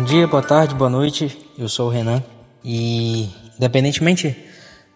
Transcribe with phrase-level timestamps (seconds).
[0.00, 1.50] dia, boa tarde, boa noite.
[1.58, 2.22] Eu sou o Renan
[2.64, 4.34] e, independentemente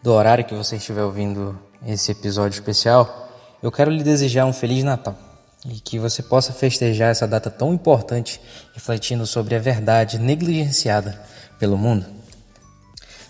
[0.02, 3.28] do horário que você estiver ouvindo esse episódio especial,
[3.62, 5.14] eu quero lhe desejar um Feliz Natal
[5.66, 8.40] e que você possa festejar essa data tão importante,
[8.72, 11.20] refletindo sobre a verdade negligenciada
[11.58, 12.06] pelo mundo.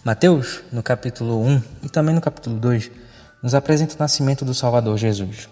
[0.04, 2.92] Mateus, no capítulo 1 e também no capítulo 2,
[3.42, 5.48] nos apresenta o nascimento do Salvador Jesus.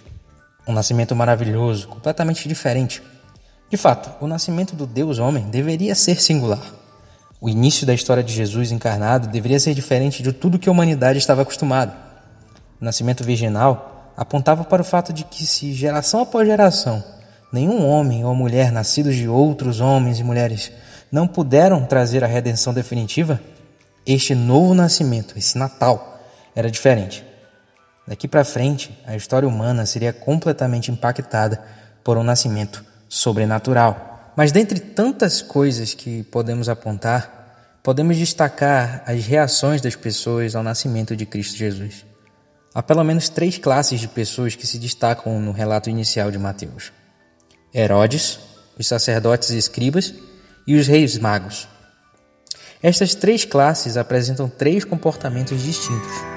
[0.65, 3.02] Um nascimento maravilhoso, completamente diferente.
[3.70, 6.62] De fato, o nascimento do Deus homem deveria ser singular.
[7.41, 11.18] O início da história de Jesus encarnado deveria ser diferente de tudo que a humanidade
[11.18, 11.95] estava acostumada.
[12.80, 17.02] O nascimento virginal apontava para o fato de que, se geração após geração,
[17.52, 20.70] nenhum homem ou mulher nascidos de outros homens e mulheres
[21.10, 23.40] não puderam trazer a redenção definitiva,
[24.06, 26.20] este novo nascimento, esse Natal,
[26.54, 27.24] era diferente.
[28.06, 31.62] Daqui para frente, a história humana seria completamente impactada
[32.02, 34.33] por um nascimento sobrenatural.
[34.37, 41.15] Mas dentre tantas coisas que podemos apontar, podemos destacar as reações das pessoas ao nascimento
[41.15, 42.05] de Cristo Jesus.
[42.74, 46.93] Há pelo menos três classes de pessoas que se destacam no relato inicial de Mateus:
[47.73, 48.41] Herodes,
[48.77, 50.13] os sacerdotes e escribas
[50.66, 51.68] e os reis magos.
[52.83, 56.34] Estas três classes apresentam três comportamentos distintos.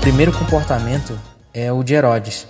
[0.00, 1.20] Primeiro comportamento
[1.52, 2.46] é o de Herodes.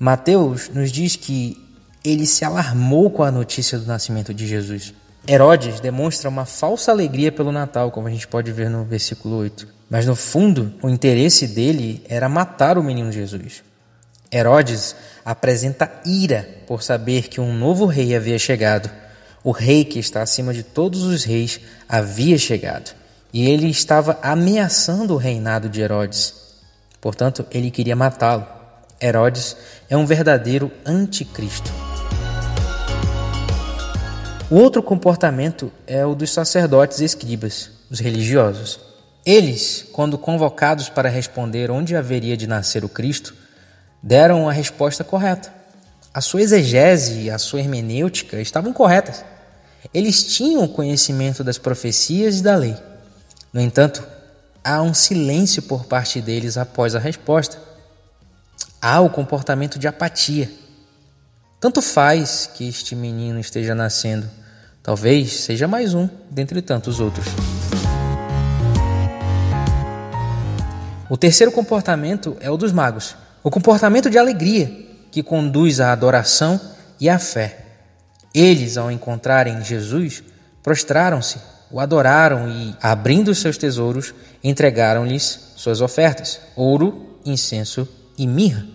[0.00, 1.56] Mateus nos diz que
[2.04, 4.92] ele se alarmou com a notícia do nascimento de Jesus.
[5.26, 9.68] Herodes demonstra uma falsa alegria pelo Natal, como a gente pode ver no versículo 8.
[9.88, 13.62] Mas no fundo, o interesse dele era matar o menino Jesus.
[14.30, 18.90] Herodes apresenta ira por saber que um novo rei havia chegado.
[19.44, 22.92] O rei que está acima de todos os reis havia chegado.
[23.32, 26.41] E ele estava ameaçando o reinado de Herodes.
[27.02, 28.46] Portanto, ele queria matá-lo.
[29.00, 29.56] Herodes
[29.90, 31.68] é um verdadeiro anticristo.
[34.48, 38.78] O outro comportamento é o dos sacerdotes e escribas, os religiosos.
[39.26, 43.34] Eles, quando convocados para responder onde haveria de nascer o Cristo,
[44.00, 45.52] deram a resposta correta.
[46.14, 49.24] A sua exegese e a sua hermenêutica estavam corretas.
[49.92, 52.76] Eles tinham conhecimento das profecias e da lei.
[53.52, 54.06] No entanto,
[54.64, 57.58] há um silêncio por parte deles após a resposta.
[58.80, 60.50] Há o comportamento de apatia.
[61.60, 64.28] Tanto faz que este menino esteja nascendo,
[64.82, 67.26] talvez seja mais um dentre tantos outros.
[71.08, 73.14] O terceiro comportamento é o dos magos,
[73.44, 76.60] o comportamento de alegria, que conduz à adoração
[76.98, 77.58] e à fé.
[78.34, 80.22] Eles, ao encontrarem Jesus,
[80.62, 81.38] prostraram-se
[81.72, 88.66] o adoraram e, abrindo seus tesouros, entregaram-lhes suas ofertas: ouro, incenso e mirra.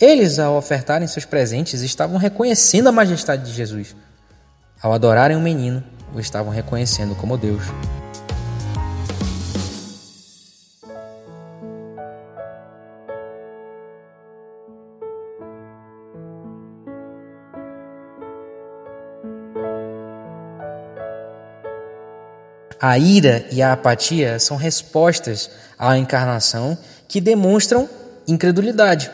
[0.00, 3.94] Eles, ao ofertarem seus presentes, estavam reconhecendo a majestade de Jesus.
[4.80, 5.82] Ao adorarem o menino,
[6.14, 7.62] o estavam reconhecendo como Deus.
[22.80, 26.76] A ira e a apatia são respostas à encarnação
[27.08, 27.88] que demonstram
[28.26, 29.10] incredulidade.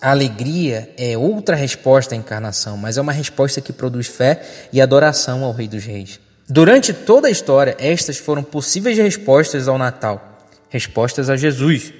[0.00, 4.42] A alegria é outra resposta à encarnação, mas é uma resposta que produz fé
[4.72, 6.20] e adoração ao Rei dos Reis.
[6.48, 11.92] Durante toda a história, estas foram possíveis respostas ao Natal, respostas a Jesus.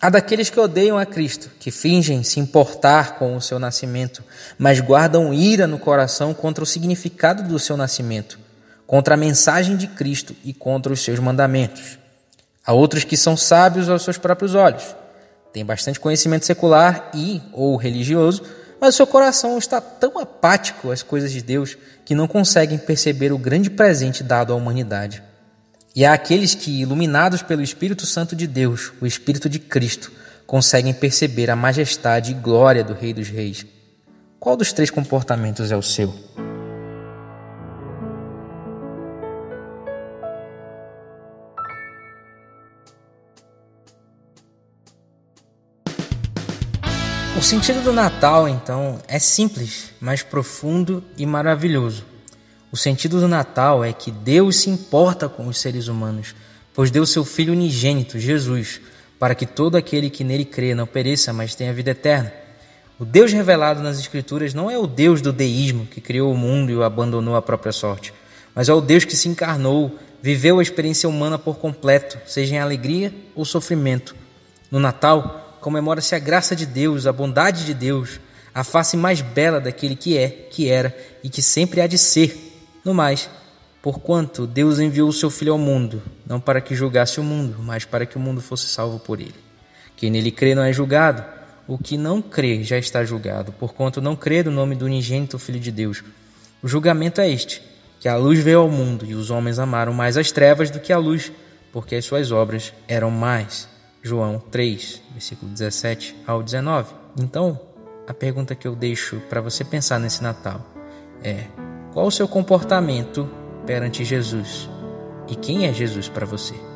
[0.00, 4.24] Há daqueles que odeiam a Cristo, que fingem se importar com o seu nascimento,
[4.58, 8.38] mas guardam ira no coração contra o significado do seu nascimento
[8.90, 11.96] contra a mensagem de Cristo e contra os seus mandamentos.
[12.66, 14.96] Há outros que são sábios aos seus próprios olhos,
[15.52, 18.42] têm bastante conhecimento secular e ou religioso,
[18.80, 23.32] mas o seu coração está tão apático às coisas de Deus que não conseguem perceber
[23.32, 25.22] o grande presente dado à humanidade.
[25.94, 30.10] E há aqueles que, iluminados pelo Espírito Santo de Deus, o Espírito de Cristo,
[30.48, 33.64] conseguem perceber a majestade e glória do Rei dos Reis.
[34.40, 36.12] Qual dos três comportamentos é o seu?
[47.40, 52.04] O sentido do Natal, então, é simples, mas profundo e maravilhoso.
[52.70, 56.34] O sentido do Natal é que Deus se importa com os seres humanos,
[56.74, 58.78] pois deu seu Filho unigênito, Jesus,
[59.18, 62.30] para que todo aquele que nele crê não pereça, mas tenha vida eterna.
[62.98, 66.70] O Deus revelado nas Escrituras não é o Deus do deísmo que criou o mundo
[66.70, 68.12] e o abandonou à própria sorte,
[68.54, 72.58] mas é o Deus que se encarnou, viveu a experiência humana por completo, seja em
[72.58, 74.14] alegria ou sofrimento.
[74.70, 78.20] No Natal, comemora-se a graça de Deus, a bondade de Deus,
[78.54, 82.48] a face mais bela daquele que é, que era e que sempre há de ser.
[82.84, 83.28] No mais,
[83.82, 87.84] porquanto Deus enviou o seu Filho ao mundo, não para que julgasse o mundo, mas
[87.84, 89.34] para que o mundo fosse salvo por ele.
[89.96, 91.22] Quem nele crê não é julgado,
[91.68, 95.60] o que não crê já está julgado, porquanto não crê no nome do unigênito Filho
[95.60, 96.02] de Deus.
[96.62, 97.62] O julgamento é este,
[98.00, 100.92] que a luz veio ao mundo e os homens amaram mais as trevas do que
[100.92, 101.30] a luz,
[101.72, 103.68] porque as suas obras eram mais.
[104.02, 106.94] João 3, versículo 17 ao 19.
[107.18, 107.60] Então,
[108.06, 110.64] a pergunta que eu deixo para você pensar nesse Natal
[111.22, 111.46] é:
[111.92, 113.28] qual o seu comportamento
[113.66, 114.68] perante Jesus?
[115.28, 116.69] E quem é Jesus para você?